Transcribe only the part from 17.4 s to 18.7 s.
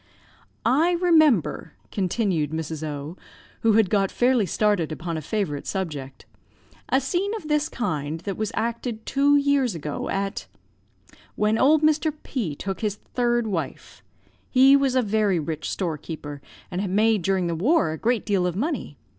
the war a great deal of